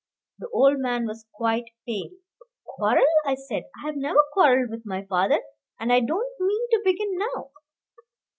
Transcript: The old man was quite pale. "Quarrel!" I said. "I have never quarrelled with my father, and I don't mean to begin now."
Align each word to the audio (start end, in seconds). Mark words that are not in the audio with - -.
The 0.39 0.47
old 0.49 0.79
man 0.79 1.05
was 1.05 1.27
quite 1.31 1.65
pale. 1.85 2.09
"Quarrel!" 2.65 3.05
I 3.23 3.35
said. 3.35 3.65
"I 3.77 3.85
have 3.85 3.95
never 3.95 4.17
quarrelled 4.33 4.71
with 4.71 4.83
my 4.83 5.05
father, 5.05 5.43
and 5.79 5.93
I 5.93 5.99
don't 5.99 6.39
mean 6.39 6.67
to 6.71 6.81
begin 6.83 7.19
now." 7.19 7.51